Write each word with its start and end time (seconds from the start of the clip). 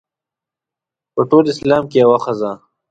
په 1.13 1.21
ټول 1.29 1.43
اسلام 1.53 1.83
کې 1.91 1.97
یوه 2.03 2.17
ښځه. 2.23 2.51